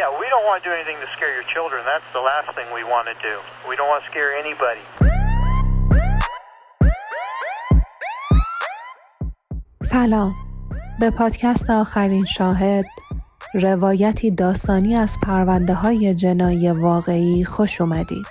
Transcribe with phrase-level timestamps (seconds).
[0.00, 1.80] Yeah, we don't want to do anything to scare your children.
[1.92, 3.34] That's the last thing we want to do.
[3.70, 4.84] We don't want to scare anybody.
[9.82, 10.34] سلام
[11.00, 12.84] به پادکست آخرین شاهد
[13.54, 18.26] روایتی داستانی از پرونده های جنایی واقعی خوش اومدید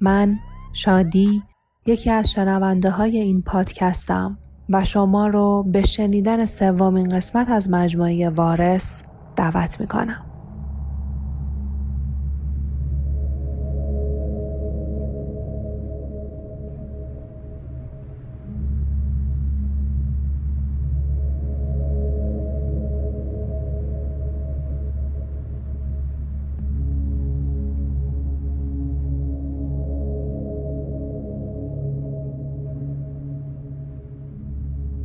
[0.00, 0.36] من
[0.72, 1.42] شادی
[1.86, 4.38] یکی از شنونده های این پادکستم
[4.70, 9.02] و شما رو به شنیدن سومین قسمت از مجموعه وارث
[9.36, 10.27] دعوت می‌کنم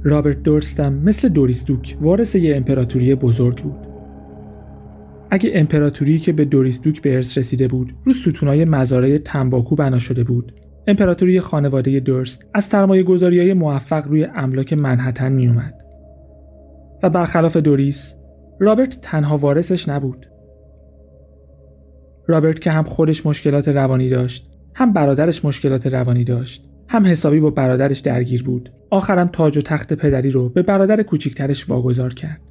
[0.06, 3.88] رابرت دورستم مثل دوریس دوک وارث یه امپراتوری بزرگ بود.
[5.32, 10.00] اگه امپراتوری که به دوریس دوک به ارث رسیده بود رو ستونای مزارع تنباکو بنا
[10.00, 10.54] شده بود
[10.88, 15.74] امپراتوری خانواده دورست از سرمایه گذاری های موفق روی املاک منحتن می اومد.
[17.04, 18.16] و برخلاف دوریس
[18.60, 20.26] رابرت تنها وارثش نبود.
[22.28, 27.50] رابرت که هم خودش مشکلات روانی داشت هم برادرش مشکلات روانی داشت هم حسابی با
[27.50, 32.42] برادرش درگیر بود آخرم تاج و تخت پدری رو به برادر کوچیکترش واگذار کرد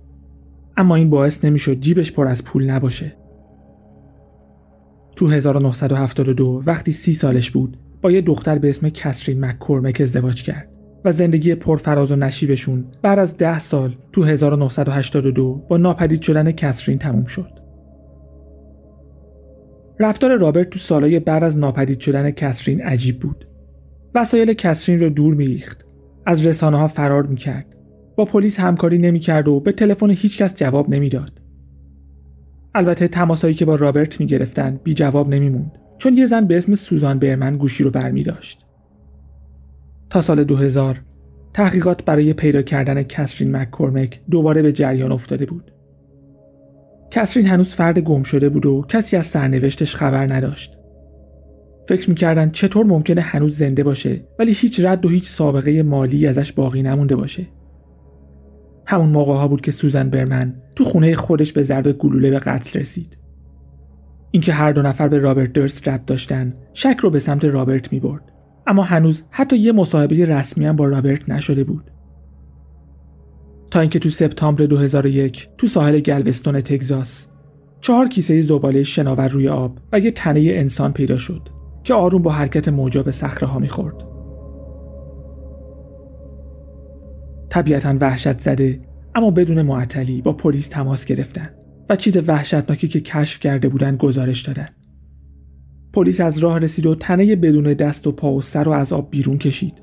[0.76, 3.16] اما این باعث نمی‌شد جیبش پر از پول نباشه
[5.16, 10.68] تو 1972 وقتی سی سالش بود با یه دختر به اسم کسرین مککورمک ازدواج کرد
[11.04, 16.98] و زندگی پرفراز و نشیبشون بعد از ده سال تو 1982 با ناپدید شدن کسرین
[16.98, 17.50] تموم شد.
[20.00, 23.46] رفتار رابرت تو سالهای بعد از ناپدید شدن کسرین عجیب بود.
[24.14, 25.86] وسایل کسرین رو دور میریخت
[26.26, 27.66] از رسانه ها فرار می‌کرد
[28.16, 31.42] با پلیس همکاری نمی‌کرد و به تلفن هیچکس جواب نمی‌داد
[32.74, 37.18] البته تماسایی که با رابرت می‌گرفتن بی جواب نمیموند چون یه زن به اسم سوزان
[37.18, 38.66] برمن گوشی رو برمی داشت.
[40.10, 41.00] تا سال 2000
[41.54, 45.72] تحقیقات برای پیدا کردن کسرین مککورمک دوباره به جریان افتاده بود.
[47.10, 50.78] کسرین هنوز فرد گم شده بود و کسی از سرنوشتش خبر نداشت.
[51.88, 56.52] فکر می‌کردن چطور ممکنه هنوز زنده باشه ولی هیچ رد و هیچ سابقه مالی ازش
[56.52, 57.46] باقی نمونده باشه.
[58.86, 62.80] همون موقع ها بود که سوزن برمن تو خونه خودش به ضرب گلوله به قتل
[62.80, 63.16] رسید.
[64.30, 68.00] اینکه هر دو نفر به رابرت درست ربط داشتن شک رو به سمت رابرت می
[68.00, 68.32] برد.
[68.66, 71.90] اما هنوز حتی یه مصاحبه رسمی هم با رابرت نشده بود.
[73.70, 77.28] تا اینکه تو سپتامبر 2001 تو ساحل گلوستون تگزاس
[77.80, 81.61] چهار کیسه زباله شناور روی آب و یه تنه انسان پیدا شد.
[81.84, 84.04] که آروم با حرکت موجا به صخره ها می‌خورد.
[87.48, 88.80] طبیعتا وحشت زده
[89.14, 91.50] اما بدون معطلی با پلیس تماس گرفتن
[91.88, 94.68] و چیز وحشتناکی که کشف کرده بودن گزارش دادن.
[95.92, 99.10] پلیس از راه رسید و تنه بدون دست و پا و سر و از آب
[99.10, 99.82] بیرون کشید.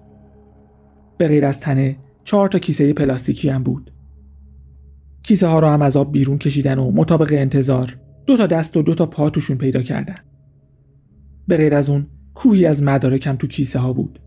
[1.17, 3.91] به غیر از تنه چهار تا کیسه پلاستیکی هم بود.
[5.23, 8.81] کیسه ها را هم از آب بیرون کشیدن و مطابق انتظار دو تا دست و
[8.81, 10.15] دو تا پا توشون پیدا کردن.
[11.49, 14.19] به غیر از اون کوهی از مدارکم تو کیسه ها بود.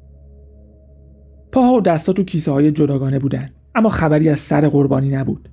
[1.53, 5.49] پاها و دستا تو کیسه های جداگانه بودن اما خبری از سر قربانی نبود.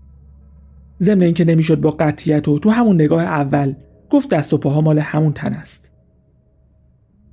[1.02, 3.74] ضمن اینکه نمی‌شد با قطعیت و تو همون نگاه اول
[4.09, 5.91] گفت دست و پاها مال همون تن است.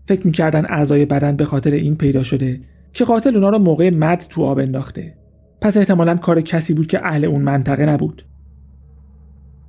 [0.06, 2.60] فکر می‌کردن اعضای بدن به خاطر این پیدا شده
[2.92, 5.14] که قاتل اونا رو موقع مد تو آب انداخته.
[5.60, 8.22] پس احتمالا کار کسی بود که اهل اون منطقه نبود.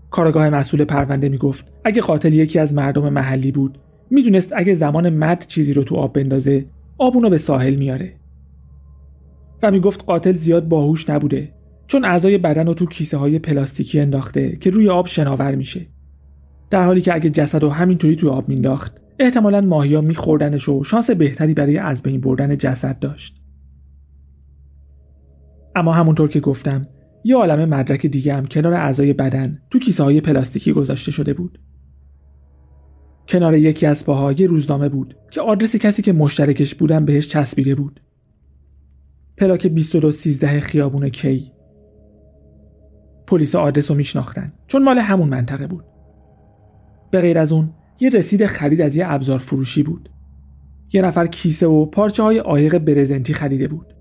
[0.10, 3.80] کارگاه مسئول پرونده می‌گفت اگه قاتل یکی از مردم محلی بود
[4.10, 6.66] می‌دونست اگه زمان مد چیزی رو تو آب بندازه
[6.98, 8.14] آب اونو به ساحل میاره.
[9.64, 11.54] و می‌گفت قاتل زیاد باهوش نبوده
[11.88, 15.88] چون اعضای بدن رو تو کیسه های پلاستیکی انداخته که روی آب شناور میشه.
[16.70, 21.12] در حالی که اگه جسد رو همینطوری تو آب مینداخت احتمالا ماهیا میخوردنش و شانس
[21.12, 23.42] بهتری برای از بین بردن جسد داشت.
[25.76, 26.88] اما همونطور که گفتم
[27.24, 31.60] یه عالم مدرک دیگه هم کنار اعضای بدن تو کیسه های پلاستیکی گذاشته شده بود.
[33.28, 37.76] کنار یکی از پاها یه روزنامه بود که آدرس کسی که مشترکش بودن بهش چسبیده
[37.76, 38.02] بود.
[39.38, 41.52] پلاک 2213 خیابون کی.
[43.28, 45.86] پلیس آدرس رو میشناختن چون مال همون منطقه بود.
[47.12, 50.10] به غیر از اون یه رسید خرید از یه ابزار فروشی بود.
[50.94, 53.94] یه نفر کیسه و پارچه های آیق برزنتی خریده بود.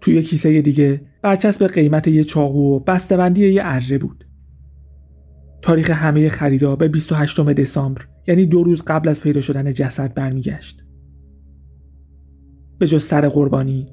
[0.00, 4.24] توی کیسه دیگه برچسب قیمت یه چاقو و بسته‌بندی یه اره بود.
[5.62, 10.84] تاریخ همه خریدا به 28 دسامبر یعنی دو روز قبل از پیدا شدن جسد برمیگشت.
[12.78, 13.86] به جز سر قربانی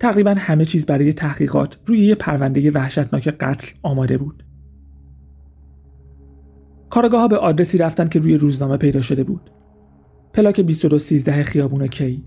[0.00, 4.44] تقریبا همه چیز برای تحقیقات روی یه پرونده وحشتناک قتل آماده بود.
[6.90, 9.50] کارگاه ها به آدرسی رفتن که روی روزنامه پیدا شده بود
[10.32, 12.24] پلاک 2213 خیابون کی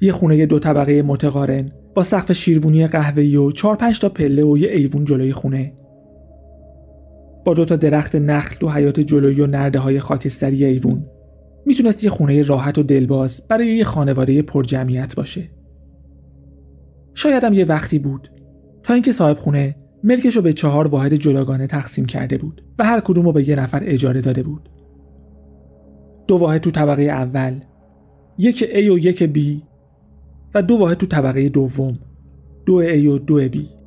[0.00, 4.58] یه خونه دو طبقه متقارن با سقف شیروونی قهوه‌ای و چهار پنج تا پله و
[4.58, 5.77] یه ایوون جلوی خونه
[7.44, 11.06] با دو تا درخت نخل تو حیات جلویی و نرده های خاکستری ایوون.
[11.66, 15.50] می‌تونست یه خونه راحت و دلباز برای یه خانواده پر جمعیت باشه.
[17.14, 18.30] شایدم یه وقتی بود
[18.82, 23.00] تا اینکه صاحب خونه ملکش رو به چهار واحد جداگانه تقسیم کرده بود و هر
[23.00, 24.68] کدوم رو به یه نفر اجاره داده بود.
[26.26, 27.60] دو واحد تو طبقه اول
[28.38, 29.62] یک A و یک B
[30.54, 31.98] و دو واحد تو طبقه دوم
[32.66, 33.77] دو A و دو B.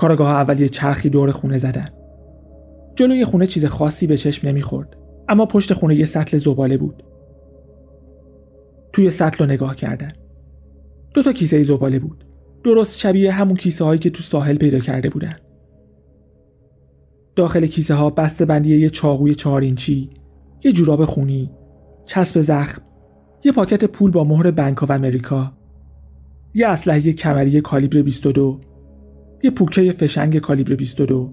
[0.00, 1.88] کارگاه اول یه چرخی دور خونه زدن.
[2.96, 4.96] جلوی خونه چیز خاصی به چشم نمی‌خورد
[5.28, 7.02] اما پشت خونه یه سطل زباله بود.
[8.92, 10.12] توی سطل رو نگاه کردن.
[11.14, 12.24] دو تا کیسه زباله بود.
[12.64, 15.36] درست شبیه همون کیسه هایی که تو ساحل پیدا کرده بودن.
[17.36, 20.10] داخل کیسه ها بسته بندی یه چاقوی چهار اینچی
[20.64, 21.50] یه جوراب خونی
[22.06, 22.82] چسب زخم
[23.44, 25.52] یه پاکت پول با مهر بانک و امریکا
[26.54, 28.60] یه اسلحه کمری کالیبر 22
[29.42, 31.32] یه پوکه فشنگ کالیبر 22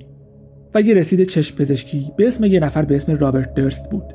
[0.75, 4.13] و یه رسید چشم پزشکی به اسم یه نفر به اسم رابرت درست بود.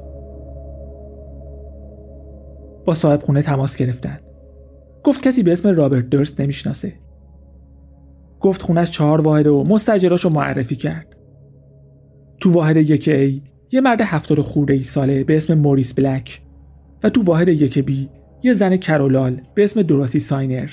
[2.85, 4.21] با صاحب خونه تماس گرفتن.
[5.05, 6.93] گفت کسی به اسم رابرت دورست نمی‌شناسه.
[8.41, 11.17] گفت خونش چهار واحد و مستاجراشو معرفی کرد.
[12.41, 13.43] تو واحد یک A
[13.73, 16.43] یه مرد هفتاد خورده ای ساله به اسم موریس بلک
[17.03, 18.09] و تو واحد یک B
[18.43, 20.71] یه زن کر و لال به اسم دوراسی ساینر.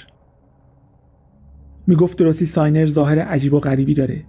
[1.90, 4.24] می‌گفت دوراسی ساینر ظاهر عجیب و غریبی داره.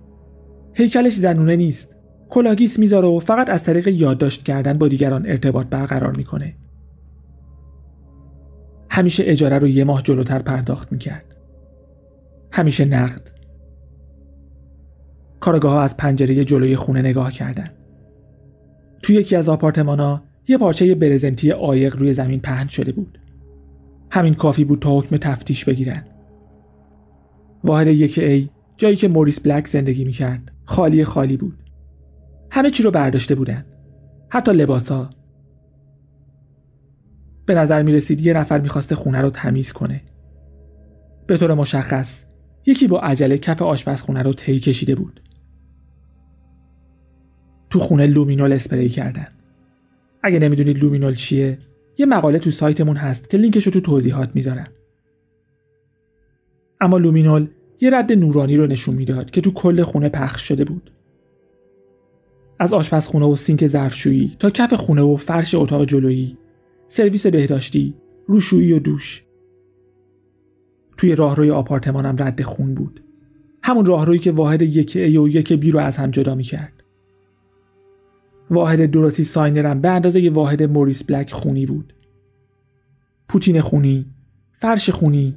[0.74, 1.96] هیکلش زنونه نیست.
[2.28, 6.54] کلاه‌گیس می‌ذاره و فقط از طریق یادداشت کردن با دیگران ارتباط برقرار می‌کنه.
[8.90, 11.36] همیشه اجاره رو یه ماه جلوتر پرداخت می‌کرد.
[12.52, 13.30] همیشه نقد.
[15.40, 17.68] کارگاه از پنجره جلوی خونه نگاه کردن.
[19.02, 23.18] توی یکی از آپارتمان ها یه پارچه برزنتی عایق روی زمین پهن شده بود.
[24.10, 26.04] همین کافی بود تا حکم تفتیش بگیرن.
[27.64, 30.52] واحد یک ای جایی که موریس بلک زندگی می‌کرد.
[30.64, 31.62] خالی خالی بود.
[32.50, 33.64] همه چی رو برداشته بودن.
[34.28, 35.10] حتی لباس ها
[37.46, 40.02] به نظر می رسید یه نفر می‌خواسته خونه رو تمیز کنه.
[41.26, 42.24] به طور مشخص
[42.66, 45.20] یکی با عجله کف آشپزخونه رو طی کشیده بود.
[47.70, 49.26] تو خونه لومینول اسپری کردن.
[50.22, 51.58] اگه نمی‌دونید لومینول چیه
[51.98, 54.68] یه مقاله تو سایتمون هست که لینکش رو تو توضیحات می‌ذارم.
[56.80, 57.48] اما لومینول
[57.80, 60.92] یه رد نورانی رو نشون می‌داد که تو کل خونه پخش شده بود.
[62.58, 66.38] از آشپزخونه و سینک ظرفشویی تا کف خونه و فرش اتاق جلویی
[66.86, 67.94] سرویس بهداشتی
[68.26, 69.24] روشویی و دوش.
[70.96, 73.02] توی راهروی آپارتمانم رد خون بود.
[73.62, 76.72] همون راهرویی که واحد یک A و یک B رو از هم جدا می‌کرد.
[78.50, 81.94] واحد دوراسی ساینرم به اندازه یه واحد موریس بلک خونی بود.
[83.28, 84.06] پوتین خونی
[84.52, 85.34] فرش خونی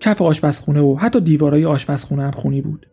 [0.00, 2.86] کف آشپزخونه و حتی دیوارای آشپزخونه هم خونی بود.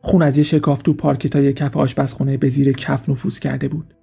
[0.00, 3.94] خون از یه شکاف تو پارکتای کف آشپزخونه به زیر کف نفوذ کرده بود.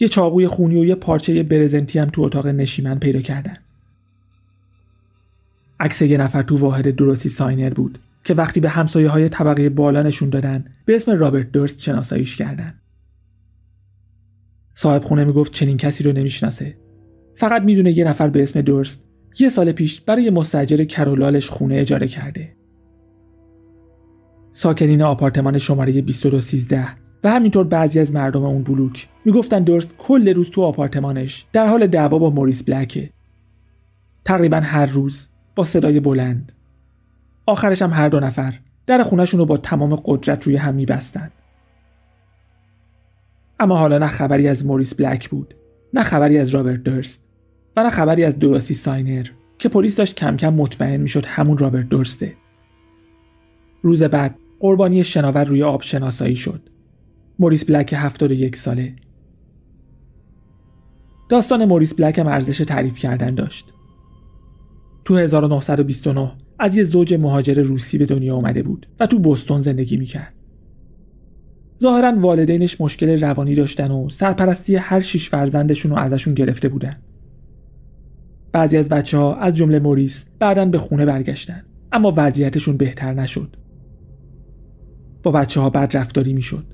[0.00, 3.56] یه چاقوی خونی و یه پارچه برزنتی هم تو اتاق نشیمن پیدا کردن.
[5.80, 10.02] عکس یه نفر تو واحد درستی ساینر بود که وقتی به همسایه های طبقه بالا
[10.02, 12.74] نشون دادن به اسم رابرت درست شناساییش کردن.
[14.74, 16.78] صاحب خونه می‌گفت چنین کسی رو نمی‌شناسه.
[17.34, 19.05] فقط می‌دونه یه نفر به اسم درست
[19.38, 22.52] یه سال پیش برای مستجر کرولالش خونه اجاره کرده.
[24.52, 26.86] ساکنین آپارتمان شماره 2213
[27.24, 31.86] و همینطور بعضی از مردم اون بلوک می‌گفتن دورست کل روز تو آپارتمانش در حال
[31.86, 33.10] دعوا با موریس بلکه.
[34.24, 36.52] تقریبا هر روز با صدای بلند.
[37.46, 38.54] آخرش هم هر دو نفر
[38.86, 41.30] در خونهشون رو با تمام قدرت روی هم میبستن.
[43.60, 45.54] اما حالا نه خبری از موریس بلک بود
[45.94, 47.25] نه خبری از رابرت دورست.
[47.76, 49.26] و نه خبری از دوراسی ساینر
[49.58, 52.32] که پلیس داشت کم کم مطمئن می‌شد همون رابرت درسته
[53.82, 56.60] روز بعد قربانی شناور روی آب شناسایی شد
[57.38, 58.92] موریس بلک 71 ساله
[61.28, 63.72] داستان موریس بلک هم ارزش تعریف کردن داشت
[65.04, 69.96] تو 1929 از یه زوج مهاجر روسی به دنیا آمده بود و تو بوستون زندگی
[69.96, 70.34] می‌کرد.
[71.80, 76.96] ظاهرا والدینش مشکل روانی داشتن و سرپرستی هر شیش فرزندشون رو ازشون گرفته بودن.
[78.56, 83.56] بعضی از بچه ها از جمله موریس بعدا به خونه برگشتن اما وضعیتشون بهتر نشد.
[85.22, 86.64] با بچه ها بد رفتاری می‌شد.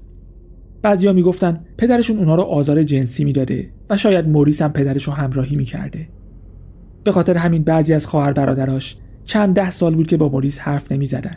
[0.83, 5.57] بعضیا می‌گفتن پدرشون اونها رو آزار جنسی می‌داده و شاید موریس هم پدرش رو همراهی
[5.57, 6.09] می‌کرده.
[7.05, 10.93] به خاطر همین بعضی از خواهر برادراش چند ده سال بود که با موریس حرف
[10.93, 11.37] نمی زدن.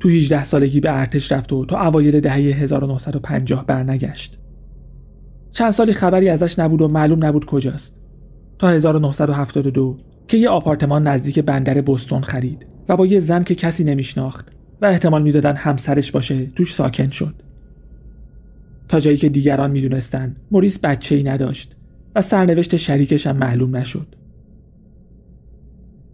[0.00, 4.38] تو 18 سالگی به ارتش رفت و تا اوایل دهه 1950 برنگشت.
[5.58, 7.96] چند سالی خبری ازش نبود و معلوم نبود کجاست.
[8.58, 9.98] تا 1972
[10.28, 14.86] که یه آپارتمان نزدیک بندر بستون خرید و با یه زن که کسی نمیشناخت و
[14.86, 17.34] احتمال می‌دادن همسرش باشه توش ساکن شد.
[18.88, 21.76] تا جایی که دیگران می‌دونستن موریس بچه ای نداشت
[22.14, 24.06] و سرنوشت شریکش هم معلوم نشد.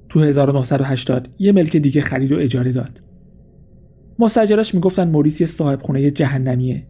[0.08, 3.00] تو 1980 یه ملک دیگه خرید و اجاره داد.
[4.18, 6.86] مستجراش می‌گفتن موریس یه صاحب خونه جهنمیه.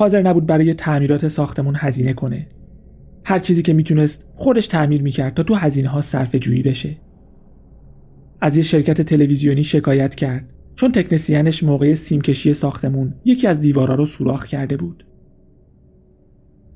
[0.00, 2.46] حاضر نبود برای تعمیرات ساختمون هزینه کنه.
[3.24, 6.96] هر چیزی که می‌تونست خودش تعمیر می‌کرد تا تو هزینه ها صرف جویی بشه.
[8.40, 14.06] از یه شرکت تلویزیونی شکایت کرد چون تکنسیانش موقع سیمکشی ساختمون یکی از دیوارا رو
[14.06, 15.06] سوراخ کرده بود.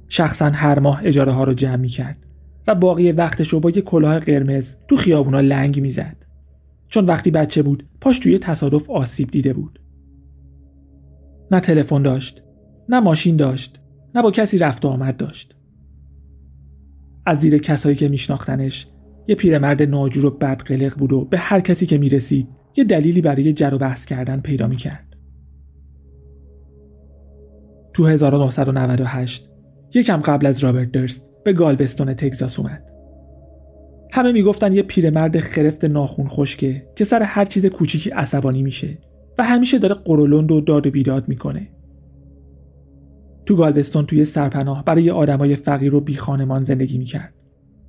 [0.09, 2.19] شخصا هر ماه اجاره ها رو جمع می‌کرد
[2.67, 6.17] و باقی وقتش رو با یه کلاه قرمز تو خیابونا لنگ می‌زد.
[6.89, 9.81] چون وقتی بچه بود پاش توی تصادف آسیب دیده بود.
[11.51, 12.44] نه تلفن داشت،
[12.89, 13.81] نه ماشین داشت،
[14.15, 15.57] نه با کسی رفت و آمد داشت.
[17.27, 18.87] از زیر کسایی که میشناختنش
[19.29, 23.53] یه پیرمرد ناجور و بدقلق بود و به هر کسی که می‌رسید یه دلیلی برای
[23.53, 25.17] جر و بحث کردن پیدا می‌کرد.
[27.95, 29.51] تو 1998
[29.95, 32.85] یکم قبل از رابرت درست به گالوستون تگزاس اومد.
[34.13, 38.99] همه می‌گفتن یه پیرمرد خرفت ناخون خشکه که سر هر چیز کوچیکی عصبانی میشه
[39.39, 41.69] و همیشه داره قرولند و داد و بیداد می‌کنه.
[43.47, 47.35] تو گالوستون توی سرپناه برای آدمای فقیر و بی خانمان زندگی می‌کرد.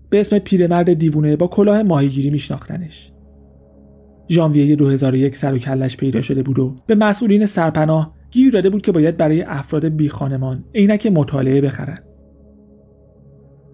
[0.09, 3.11] به اسم پیرمرد دیوونه با کلاه ماهیگیری میشناختنش.
[4.29, 8.81] ژانویه 2001 سر و کلش پیدا شده بود و به مسئولین سرپناه گیر داده بود
[8.81, 11.97] که باید برای افراد بی خانمان عینک مطالعه بخرن.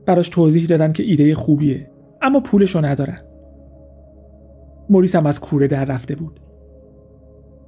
[0.06, 3.22] براش توضیح دادن که ایده خوبیه اما پولشو ندارن.
[4.90, 6.40] موریس هم از کوره در رفته بود.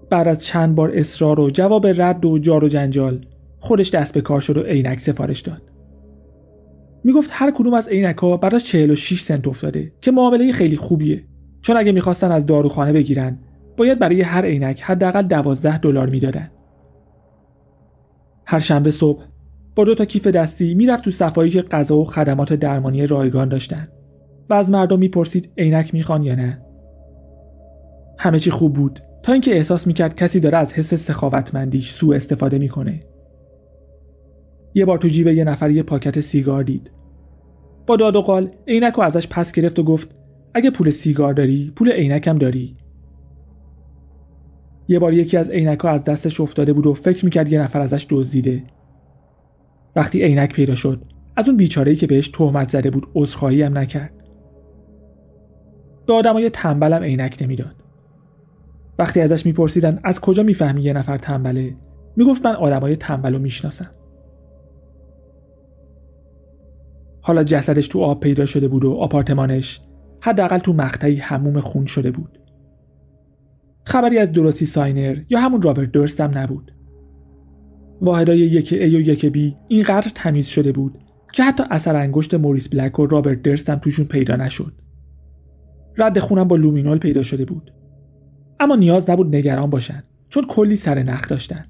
[0.10, 3.25] بعد از چند بار اصرار و جواب رد و جار و جنجال
[3.63, 5.62] خودش دست به کار شد و عینک سفارش داد.
[7.03, 11.24] می‌گفت هر کدوم از عینک ها براش 46 سنت افتاده که معامله خیلی خوبیه
[11.62, 13.39] چون اگه می‌خواستن از داروخانه بگیرن
[13.77, 16.48] باید برای هر عینک حداقل 12 دلار می‌دادن.
[18.46, 19.24] هر شنبه صبح
[19.75, 23.88] با دو تا کیف دستی می‌رفت تو صفایی که غذا و خدمات درمانی رایگان داشتن
[24.50, 26.62] و از مردم می‌پرسید عینک می‌خوان یا نه
[28.20, 32.58] همه چی خوب بود تا اینکه احساس می‌کرد کسی داره از حس سخاوتمندیش سوء استفاده
[32.58, 33.12] می‌کنه
[34.74, 36.92] یه بار تو جیب یه نفر یه پاکت سیگار دید.
[37.88, 40.15] با داد و قال عینک رو ازش پس گرفت و گفت
[40.53, 42.74] اگه پول سیگار داری پول عینکم داری.
[44.88, 48.08] یه بار یکی از عینک از دستش افتاده بود و فکر می‌کرد یه نفر ازش
[48.10, 48.63] دزدیده.
[49.96, 51.01] وقتی عینک پیدا شد
[51.36, 54.13] از اون بیچاره‌ای که بهش تهمت زده بود عذرخواهی هم نکرد.
[56.08, 57.75] به آدمای تنبلم عینک نمی‌داد.
[59.00, 61.75] وقتی ازش میپرسیدن از کجا می‌فهمی یه نفر تنبله؟
[62.15, 63.92] می‌گفت من آدمای تنبل رو می‌شناسم
[67.25, 69.82] حالا جسدش تو آب پیدا شده بود و آپارتمانش
[70.22, 72.39] حداقل تو مقطعی هموم خون شده بود.
[73.86, 76.72] خبری از دروسی ساینر یا همون رابرت درست هم نبود.
[78.01, 80.98] واحدای یک A و یک B اینقدر تمیز شده بود
[81.34, 84.74] که حتی اثر انگشت موریس بلک و رابرت دورست هم توشون پیدا نشد.
[85.98, 87.74] رد خونم با لومینول پیدا شده بود.
[88.60, 91.65] اما نیاز نبود نگران باشن چون کلی سر نخ داشتن.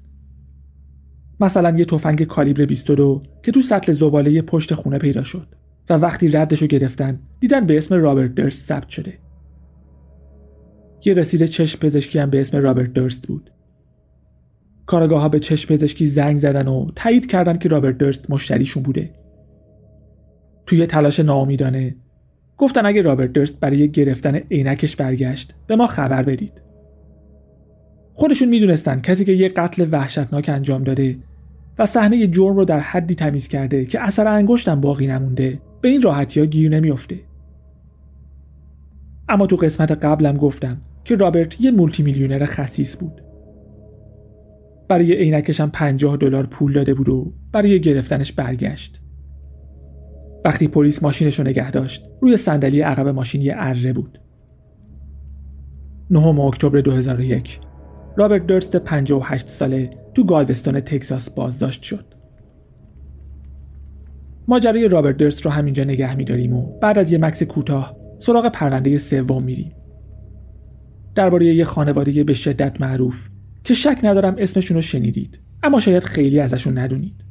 [1.40, 5.46] مثلا یه تفنگ کالیبر 22 که تو سطل زباله پشت خونه پیدا شد
[5.90, 9.18] و وقتی ردشو گرفتن دیدن به اسم رابرت دورست ثبت شده.
[11.04, 13.50] یه رسید چشم پزشکی هم به اسم رابرت دورست بود.
[14.86, 19.10] کارآگاه ها به چشم پزشکی زنگ زدن و تایید کردن که رابرت دورست مشتریشون بوده.
[20.66, 21.96] توی تلاش ناامیدانه
[22.58, 26.52] گفتن اگه رابرت دورست برای گرفتن عینکش برگشت به ما خبر بدید.
[28.16, 31.18] خودشون می‌دونستن کسی که یه قتل وحشتناک انجام داده
[31.78, 36.02] و صحنه جرم رو در حدی تمیز کرده که اثر انگشتم باقی نمونده به این
[36.02, 37.18] راحتی ها گیر نمیافته.
[39.28, 43.20] اما تو قسمت قبلم گفتم که رابرت یه مولتی میلیونر خسیس بود.
[44.88, 49.00] برای عینکش هم 50 دلار پول داده بود و برای گرفتنش برگشت.
[50.44, 54.20] وقتی پلیس ماشینش رو نگه داشت روی صندلی عقب ماشین یه اره بود.
[56.10, 57.60] 9 اکتبر 2001
[58.16, 62.04] رابرت درست 58 ساله تو گالوستون تگزاس بازداشت شد.
[64.48, 68.98] ماجرای رابرت درست رو همینجا نگه میداریم و بعد از یه مکس کوتاه سراغ پرونده
[68.98, 69.72] سوم میریم.
[71.14, 73.28] درباره یه خانواده به شدت معروف
[73.64, 77.23] که شک ندارم اسمشون رو شنیدید اما شاید خیلی ازشون ندونید.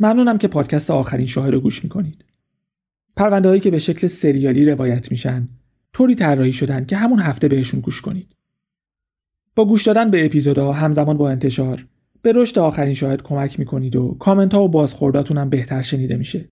[0.00, 2.24] ممنونم که پادکست آخرین شاهد رو گوش می‌کنید.
[3.16, 5.48] پرونده هایی که به شکل سریالی روایت میشن
[5.92, 8.36] طوری طراحی شدن که همون هفته بهشون گوش کنید.
[9.54, 11.86] با گوش دادن به اپیزودها همزمان با انتشار
[12.22, 16.48] به رشد آخرین شاهد کمک می‌کنید و کامنت ها و بازخورداتون هم بهتر شنیده میشه.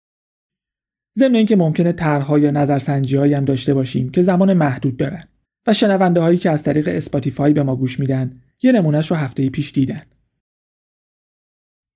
[1.18, 5.28] ضمن اینکه ممکنه طرحها یا نظرسنجی هم داشته باشیم که زمان محدود دارن
[5.66, 9.50] و شنونده هایی که از طریق اسپاتیفای به ما گوش میدن یه نمونهش رو هفته
[9.50, 10.02] پیش دیدن.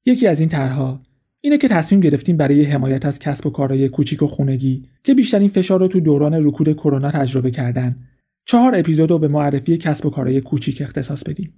[0.07, 1.03] یکی از این طرحها
[1.45, 5.49] اینه که تصمیم گرفتیم برای حمایت از کسب و کارهای کوچیک و خونگی که بیشترین
[5.49, 7.97] فشار رو تو دوران رکود کرونا تجربه کردن
[8.45, 11.55] چهار اپیزود رو به معرفی کسب و کارهای کوچیک اختصاص بدیم.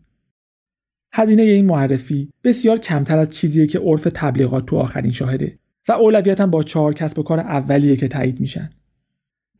[1.12, 6.46] هزینه این معرفی بسیار کمتر از چیزیه که عرف تبلیغات تو آخرین شاهده و اولویتا
[6.46, 8.70] با چهار کسب و کار اولیه که تایید میشن.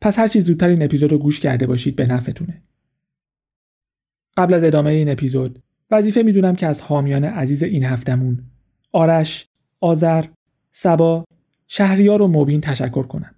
[0.01, 2.61] پس هر چیز زودتر این اپیزود رو گوش کرده باشید به نفعتونه.
[4.37, 8.43] قبل از ادامه این اپیزود وظیفه می‌دونم که از حامیان عزیز این هفتمون
[8.91, 9.47] آرش،
[9.85, 10.25] آذر،
[10.71, 11.25] سبا،
[11.67, 13.35] شهریار و مبین تشکر کنم.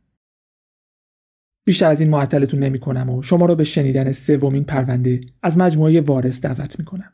[1.65, 6.01] بیشتر از این معطلتون نمی کنم و شما رو به شنیدن سومین پرونده از مجموعه
[6.01, 7.13] وارث دعوت می کنم.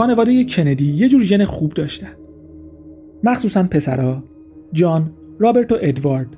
[0.00, 2.12] خانواده کندی یه جور ژن خوب داشتن.
[3.24, 4.24] مخصوصا پسرها
[4.72, 6.36] جان رابرت و ادوارد.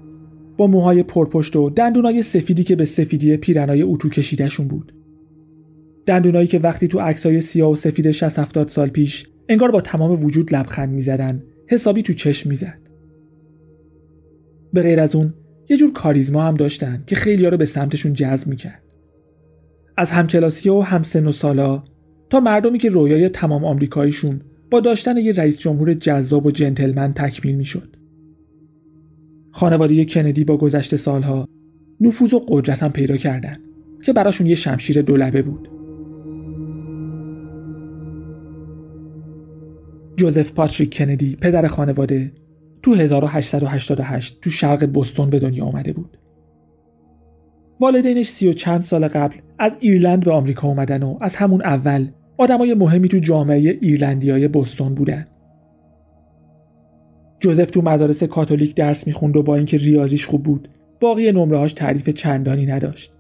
[0.57, 4.95] با موهای پرپشت و دندونای سفیدی که به سفیدی پیرنای اتو کشیدهشون بود.
[6.07, 10.25] دندونایی که وقتی تو عکسای سیاه و سفید 60 70 سال پیش انگار با تمام
[10.25, 12.79] وجود لبخند می‌زدن حسابی تو چشم می‌زد.
[14.73, 15.35] به غیر از اون
[15.69, 18.83] یه جور کاریزما هم داشتن که خیلی رو به سمتشون جذب می‌کرد.
[19.97, 21.83] از همکلاسی و همسن و سالا
[22.33, 24.41] تا مردمی که رویای تمام آمریکاییشون
[24.71, 27.97] با داشتن یه رئیس جمهور جذاب و جنتلمن تکمیل می‌شد.
[29.51, 31.49] خانواده کندی با گذشت سالها
[32.01, 33.57] نفوذ و قدرت هم پیدا کردن
[34.03, 35.69] که براشون یه شمشیر دولبه بود.
[40.17, 42.33] جوزف پاتریک کندی پدر خانواده
[42.83, 46.19] تو 1888 تو شرق بوستون به دنیا آمده بود.
[47.81, 52.09] والدینش سی و چند سال قبل از ایرلند به آمریکا اومدن و از همون اول
[52.39, 55.27] آدمای مهمی تو جامعه ایرلندیای بوستون بودن.
[57.41, 60.69] جوزف تو مدارس کاتولیک درس می‌خوند و با اینکه ریاضیش خوب بود
[61.01, 63.13] باقی نمرهاش تعریف چندانی نداشت.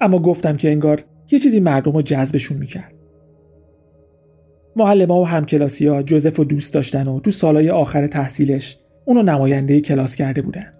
[0.00, 2.94] اما گفتم که انگار یه چیزی مردم رو جذبشون می‌کرد.
[4.76, 9.80] معلم و همکلاسی ها جوزف رو دوست داشتن و تو سالهای آخر تحصیلش اونو نماینده
[9.80, 10.72] کلاس کرده بودن.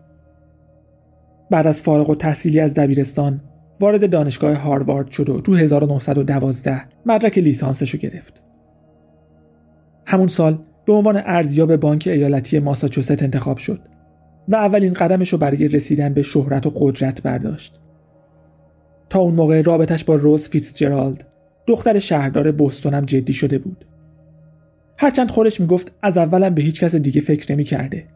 [1.50, 3.40] بعد از فارغ و تحصیلی از دبیرستان
[3.80, 8.42] وارد دانشگاه هاروارد شد و تو 1912 مدرک لیسانسش گرفت.
[10.06, 13.80] همون سال به عنوان ارزیاب بانک ایالتی ماساچوست انتخاب شد
[14.48, 17.80] و اولین قدمش رو برای رسیدن به شهرت و قدرت برداشت.
[19.10, 21.26] تا اون موقع رابطش با روز فیتزجرالد
[21.66, 23.84] دختر شهردار بوستون هم جدی شده بود.
[24.98, 28.06] هرچند خودش می‌گفت از اولم به هیچ کس دیگه فکر نمی کرده.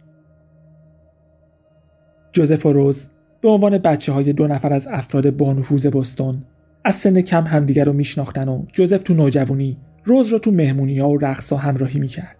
[2.32, 3.08] جوزف و روز
[3.40, 6.44] به عنوان بچه های دو نفر از افراد با نفوذ بستون
[6.84, 11.08] از سن کم همدیگر رو میشناختن و جوزف تو نوجوانی روز رو تو مهمونی ها
[11.10, 12.36] و رقص همراهی می‌کرد.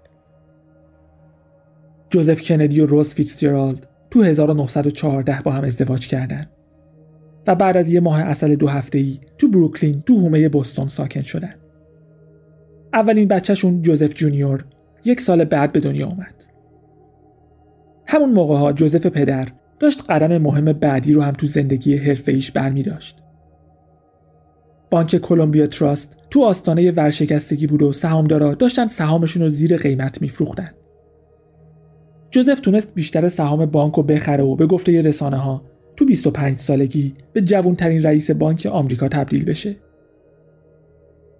[2.11, 6.51] جوزف کندی و روز فیتزجرالد تو 1914 با هم ازدواج کردند
[7.47, 11.23] و بعد از یه ماه اصل دو هفته ای تو بروکلین تو هومه بستون ساکن
[11.23, 11.55] شدن.
[12.93, 14.65] اولین بچهشون جوزف جونیور
[15.05, 16.35] یک سال بعد به دنیا اومد.
[18.07, 19.49] همون موقع ها جوزف پدر
[19.81, 23.19] داشت قدم مهم بعدی رو هم تو زندگی حرفه‌ایش برمی داشت.
[24.91, 30.71] بانک کلمبیا تراست تو آستانه ورشکستگی بود و سهامدارا داشتن سهامشون رو زیر قیمت میفروختن.
[32.31, 35.63] جوزف تونست بیشتر سهام بانک رو بخره و به گفته رسانه ها
[35.97, 39.77] تو 25 سالگی به جوانترین رئیس بانک آمریکا تبدیل بشه.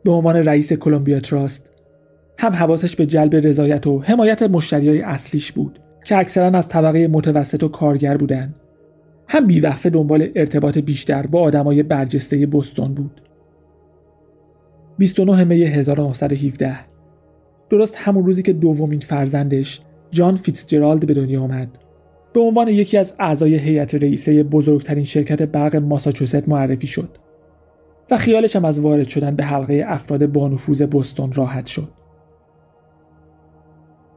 [0.05, 1.71] به عنوان رئیس کلمبیا تراست
[2.39, 7.63] هم حواسش به جلب رضایت و حمایت مشتریای اصلیش بود که اکثرا از طبقه متوسط
[7.63, 8.55] و کارگر بودند.
[9.29, 13.21] هم بیوقفه دنبال ارتباط بیشتر با آدمای برجسته بستون بود.
[14.99, 16.79] 29 می 1917
[17.71, 21.69] درست همون روزی که دومین فرزندش جان فیتزجرالد به دنیا آمد.
[22.33, 27.09] به عنوان یکی از اعضای هیئت رئیسه بزرگترین شرکت برق ماساچوست معرفی شد
[28.11, 31.98] و خیالش هم از وارد شدن به حلقه افراد با نفوذ بستون راحت شد.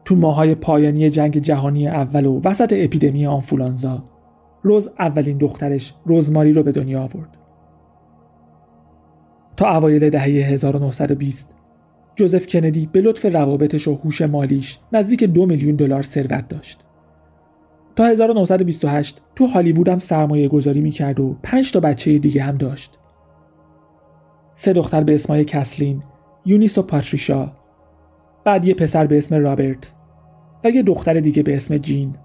[0.05, 4.03] تو ماهای پایانی جنگ جهانی اول و وسط اپیدمی آنفولانزا
[4.63, 7.37] روز اولین دخترش روزماری رو به دنیا آورد.
[9.57, 11.55] تا اوایل دهه 1920
[12.15, 16.79] جوزف کندی به لطف روابطش و هوش مالیش نزدیک دو میلیون دلار ثروت داشت.
[17.95, 22.97] تا 1928 تو هالیوود هم سرمایه گذاری می‌کرد و پنج تا بچه دیگه هم داشت.
[24.53, 26.03] سه دختر به اسمای کسلین،
[26.45, 27.51] یونیس و پاتریشا،
[28.43, 29.93] بعد یه پسر به اسم رابرت
[30.63, 32.15] و یه دختر دیگه به اسم جین.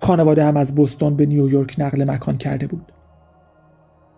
[0.00, 2.92] خانواده هم از بوستون به نیویورک نقل مکان کرده بود.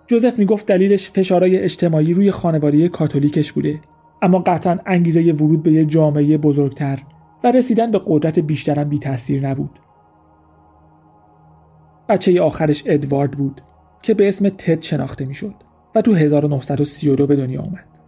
[0.07, 3.81] جوزف می‌گفت دلیلش فشارهای اجتماعی روی خانواده کاتولیکش بوده
[4.23, 7.03] اما قطعا انگیزه ورود به یه جامعه بزرگتر
[7.45, 9.79] و رسیدن به قدرت بیشترم بی تاثیر نبود.
[12.09, 13.61] بچه آخرش ادوارد بود
[14.03, 15.55] که به اسم تد شناخته می‌شد
[15.95, 18.00] و تو 1932 به دنیا آمد.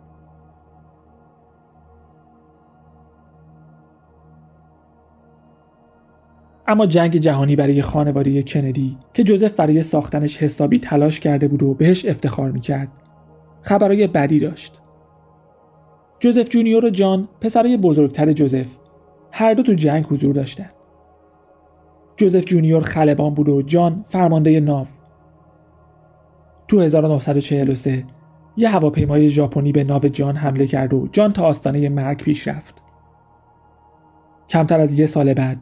[6.66, 11.74] اما جنگ جهانی برای خانواده کندی که جوزف برای ساختنش حسابی تلاش کرده بود و
[11.74, 12.88] بهش افتخار می‌کرد.
[13.62, 14.80] خبرهای بدی داشت.
[16.20, 18.66] جوزف جونیور و جان پسرای بزرگتر جوزف
[19.32, 20.70] هر دو تو جنگ حضور داشتن.
[22.16, 24.86] جوزف جونیور خلبان بود و جان فرمانده ناو.
[26.68, 28.04] تو 1943
[28.56, 32.74] یه هواپیمای ژاپنی به ناو جان حمله کرد و جان تا آستانه مرگ پیش رفت.
[34.48, 35.58] کمتر از یه سال بعد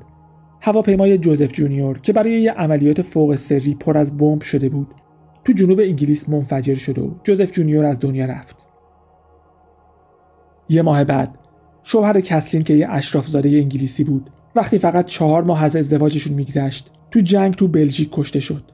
[0.61, 4.95] هواپیمای جوزف جونیور که برای یه عملیات فوق سری پر از بمب شده بود
[5.45, 8.69] تو جنوب انگلیس منفجر شد و جوزف جونیور از دنیا رفت.
[10.69, 11.39] یه ماه بعد
[11.83, 17.21] شوهر کسلین که یه اشرافزاده انگلیسی بود وقتی فقط چهار ماه از ازدواجشون میگذشت تو
[17.21, 18.65] جنگ تو بلژیک کشته شد.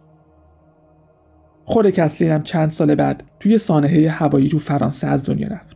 [1.65, 5.76] خود کسلین هم چند سال بعد توی سانحه هوایی تو فرانسه از دنیا رفت.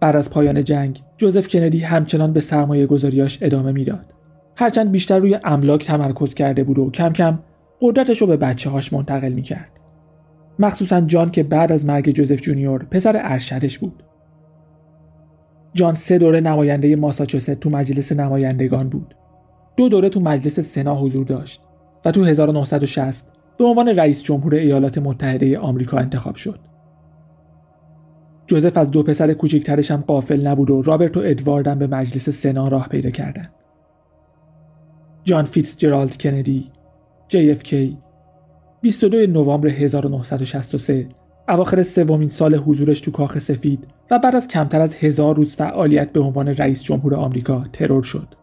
[0.00, 4.14] بعد از پایان جنگ جوزف کندی همچنان به سرمایه گذاریاش ادامه می‌داد.
[4.56, 7.38] هرچند بیشتر روی املاک تمرکز کرده بود و کم کم
[7.80, 9.70] قدرتش رو به بچه هاش منتقل می‌کرد.
[10.58, 14.02] مخصوصا جان که بعد از مرگ جوزف جونیور پسر ارشدش بود.
[15.74, 19.14] جان سه دوره نماینده ماساچوست تو مجلس نمایندگان بود.
[19.76, 21.60] دو دوره تو مجلس سنا حضور داشت
[22.04, 23.26] و تو 1960
[23.58, 26.60] به عنوان رئیس جمهور ایالات متحده آمریکا انتخاب شد.
[28.48, 32.30] جوزف از دو پسر کوچکترش هم غافل نبود و رابرت و ادوارد هم به مجلس
[32.30, 33.50] سنا راه پیدا کردند.
[35.24, 36.70] جان فیتس جرالد کندی
[37.32, 37.74] JFK
[38.80, 41.08] 22 نوامبر 1963
[41.48, 46.12] اواخر سومین سال حضورش تو کاخ سفید و بعد از کمتر از هزار روز فعالیت
[46.12, 48.34] به عنوان رئیس جمهور آمریکا ترور شد.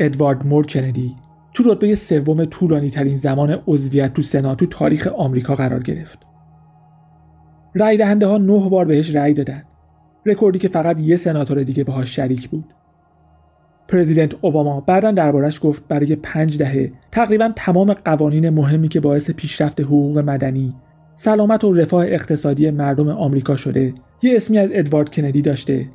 [0.00, 1.16] ادوارد مور کندی
[1.54, 6.18] تو رتبه سوم طولانی ترین زمان عضویت تو سنا تو تاریخ آمریکا قرار گرفت.
[7.74, 9.62] رأی دهنده ها نه بار بهش رأی دادن.
[10.26, 12.74] رکوردی که فقط یه سناتور دیگه باهاش شریک بود.
[13.88, 19.80] پرزیدنت اوباما بعدا دربارش گفت برای پنج دهه تقریبا تمام قوانین مهمی که باعث پیشرفت
[19.80, 20.74] حقوق مدنی
[21.14, 25.88] سلامت و رفاه اقتصادی مردم آمریکا شده یه اسمی از ادوارد کندی داشته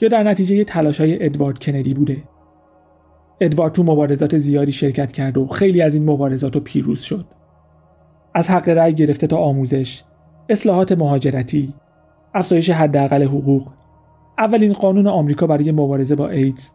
[0.00, 2.16] یا در نتیجه تلاشای ادوارد کندی بوده
[3.44, 7.26] ادوارد تو مبارزات زیادی شرکت کرد و خیلی از این مبارزات رو پیروز شد.
[8.34, 10.02] از حق رأی گرفته تا آموزش،
[10.48, 11.74] اصلاحات مهاجرتی،
[12.34, 13.68] افزایش حداقل حقوق،
[14.38, 16.70] اولین قانون آمریکا برای مبارزه با ایدز،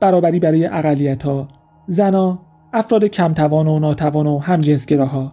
[0.00, 1.48] برابری برای اقلیت‌ها،
[1.86, 2.38] زنا،
[2.72, 5.32] افراد کمتوان و ناتوان و همجنسگراها.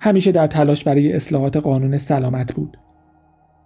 [0.00, 2.78] همیشه در تلاش برای اصلاحات قانون سلامت بود.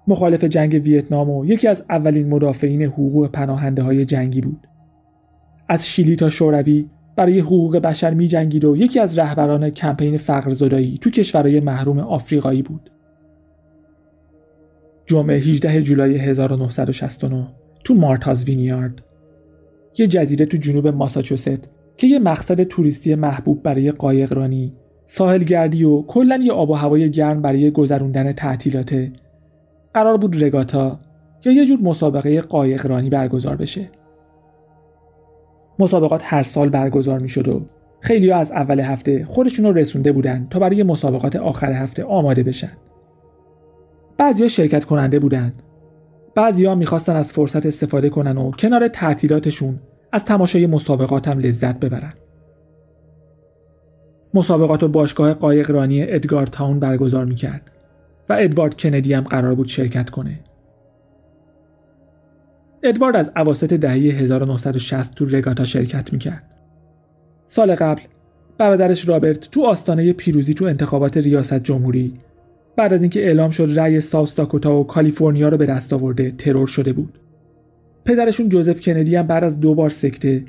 [0.08, 4.66] مخالف جنگ ویتنام و یکی از اولین مدافعین حقوق پناهنده های جنگی بود.
[5.70, 10.50] از شیلی تا شوروی برای حقوق بشر می جنگید و یکی از رهبران کمپین فقر
[10.50, 12.90] زدایی تو کشورهای محروم آفریقایی بود.
[15.06, 17.48] جمعه 18 جولای 1969
[17.84, 19.02] تو مارتاز وینیارد
[19.98, 24.72] یه جزیره تو جنوب ماساچوست که یه مقصد توریستی محبوب برای قایقرانی،
[25.06, 29.12] ساحلگردی و کلا یه آب و هوای گرم برای گذروندن تعطیلاته
[29.94, 30.98] قرار بود رگاتا
[31.44, 33.99] یا یه جور مسابقه قایقرانی برگزار بشه.
[35.80, 37.66] مسابقات هر سال برگزار می شد و
[38.00, 42.42] خیلی ها از اول هفته خودشون رو رسونده بودن تا برای مسابقات آخر هفته آماده
[42.42, 42.72] بشن.
[44.18, 45.52] بعضیا شرکت کننده بودن.
[46.34, 49.80] بعضیا می‌خواستن از فرصت استفاده کنن و کنار تعطیلاتشون
[50.12, 52.12] از تماشای مسابقات هم لذت ببرن.
[54.34, 57.70] مسابقات و باشگاه قایقرانی ادگار تاون برگزار می‌کرد
[58.28, 60.40] و ادوارد کندی هم قرار بود شرکت کنه.
[62.82, 66.42] ادوارد از اواسط دهه 1960 تو رگاتا شرکت می‌کرد.
[67.46, 68.02] سال قبل
[68.58, 72.14] برادرش رابرت تو آستانه پیروزی تو انتخابات ریاست جمهوری
[72.76, 76.66] بعد از اینکه اعلام شد رأی ساوس داکوتا و کالیفرنیا رو به دست آورده ترور
[76.66, 77.18] شده بود
[78.04, 80.44] پدرشون جوزف کندی هم بعد از دو بار سکته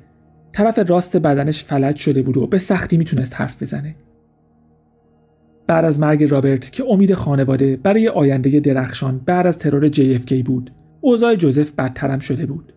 [0.53, 3.95] طرف راست بدنش فلج شده بود و به سختی می‌تونست حرف بزنه
[5.67, 10.71] بعد از مرگ رابرت که امید خانواده برای آینده درخشان بعد از ترور JFK بود
[11.01, 12.73] اوضاع جوزف بدترم شده بود.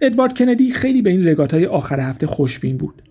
[0.00, 3.02] ادوارد کندی خیلی به این رگات آخر هفته خوشبین بود.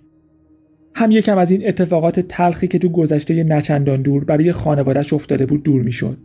[0.96, 5.64] هم یکم از این اتفاقات تلخی که تو گذشته نچندان دور برای خانوادهش افتاده بود
[5.64, 6.18] دور می‌شد.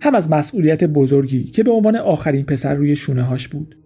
[0.00, 3.78] هم از مسئولیت بزرگی که به عنوان آخرین پسر روی شونه هاش بود.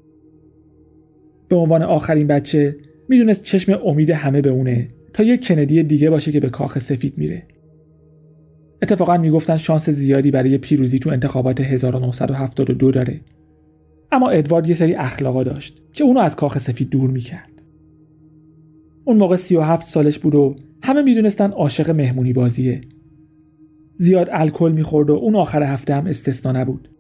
[1.49, 2.77] به عنوان آخرین بچه
[3.09, 7.19] می‌دونست چشم امید همه به اونه تا یک کندی دیگه باشه که به کاخ سفید
[7.19, 7.43] میره.
[8.83, 13.21] اتفاقا می‌گفتن شانس زیادی برای پیروزی تو انتخابات 1972 داره.
[14.13, 17.63] اما ادوارد یه سری اخلاقا داشت که اونو از کاخ سفید دور می‌کرد.
[19.05, 22.81] اون موقع 37 سالش بود و همه می‌دونستن عاشق مهمونی بازیه.
[23.97, 26.91] زیاد الکل می‌خورد و اون آخر هفته هم استثنا نبود.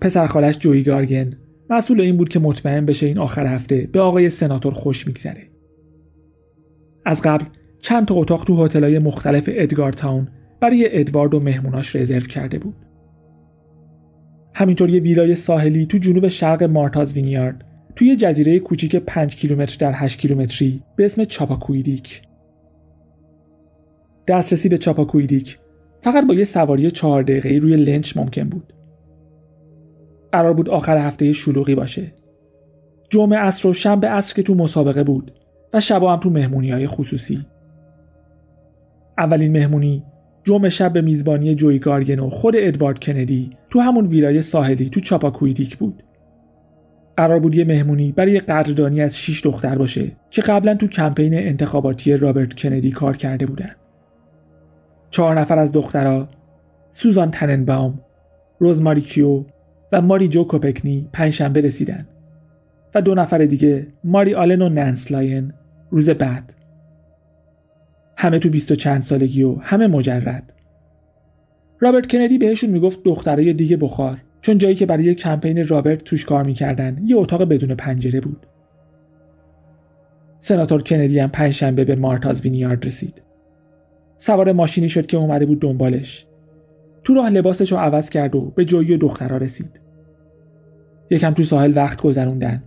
[0.00, 1.36] پسر خالش جوی گارگن
[1.70, 5.42] مسئول این بود که مطمئن بشه این آخر هفته به آقای سناتور خوش میگذره.
[7.04, 7.44] از قبل
[7.82, 10.28] چند تا اتاق تو هتل‌های مختلف ادگار تاون
[10.60, 12.76] برای ادوارد و مهموناش رزرو کرده بود.
[14.54, 17.64] همینطور یه ویلای ساحلی تو جنوب شرق مارتاز وینیارد
[17.96, 22.22] توی جزیره کوچیک 5 کیلومتر در 8 کیلومتری به اسم چاپاکویدیک.
[24.26, 25.58] دسترسی به چاپاکویدیک
[26.00, 28.72] فقط با یه سواری چهار دقیقه‌ای روی لنچ ممکن بود.
[30.32, 32.12] قرار بود آخر هفته شلوغی باشه.
[33.10, 35.32] جمعه عصر و شنبه عصر که تو مسابقه بود
[35.72, 37.46] و شبا هم تو مهمونی های خصوصی.
[39.20, 40.02] اولین مهمونی
[40.44, 45.00] جمعه شب به میزبانی جوی گارگن و خود ادوارد کندی تو همون ویلای ساحلی تو
[45.00, 46.02] چاپاکویدیک بود
[47.16, 47.54] قرار بود.
[47.54, 52.90] یه مهمونی برای قدردانی از شیش دختر باشه که قبلا تو کمپین انتخاباتی رابرت کندی
[52.90, 53.70] کار کرده بودن.
[55.10, 56.28] چهار نفر از دخترها
[56.90, 58.00] سوزان تننباوم
[58.58, 59.44] روزماری کیو
[59.92, 62.06] و ماری جو کوپکنی پنجشنبه رسیدن
[62.94, 65.52] و دو نفر دیگه ماری آلن و ننس لاین
[65.90, 66.54] روز بعد.
[68.20, 70.52] همه تو بیست و چند سالگی و همه مجرد.
[71.78, 76.44] رابرت کندی بهشون می‌گفت دخترای دیگ بخار چون جایی که برای کمپین رابرت توش کار
[76.46, 78.46] می‌کردن یه اتاق بدون پنجره بود.
[80.38, 83.22] سناتور کندی هم پنجشنبه به مارتاز وینیارد رسید.
[84.16, 86.26] سوار ماشینی شد که اومده بود دنبالش.
[87.04, 89.80] تو راه لباسش رو عوض کرد و به جایی دخترها رسید.
[91.10, 92.62] یکم تو ساحل وقت گذروندن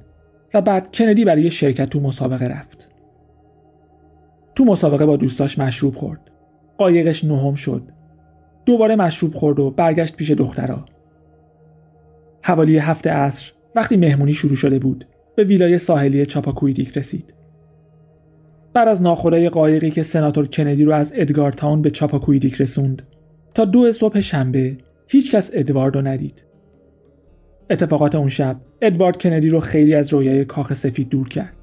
[0.54, 2.92] و بعد کندی برای شرکت تو مسابقه رفت.
[4.56, 6.32] تو مسابقه با دوستاش مشروب خورد.
[6.78, 7.84] قایقش نهم شد.
[8.66, 10.86] دوباره مشروب خورد و برگشت پیش دخترها.
[12.42, 17.34] حوالی هفته عصر وقتی مهمونی شروع شده بود به ویلای ساحلی چاپاکویدیک رسید.
[18.74, 23.02] بعد از ناخدای قایقی که سناتور کندی رو از ادگار تاون به چاپاکویدیک رسوند
[23.54, 26.44] تا دو صبح شنبه هیچکس ادوارد رو ندید.
[27.70, 31.62] اتفاقات اون شب ادوارد کندی رو خیلی از رویای کاخ سفید دور کرد.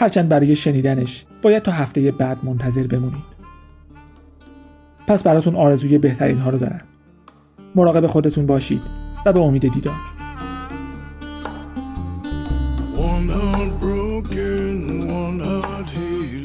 [0.00, 3.38] هرچند برای شنیدنش باید تا هفته بعد منتظر بمونید
[5.06, 6.82] پس براتون آرزوی بهترین ها رو دارم
[7.74, 8.82] مراقب خودتون باشید
[9.26, 9.94] و به امید دیدار
[12.98, 13.80] one heart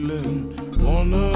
[0.07, 1.32] lying, one heart.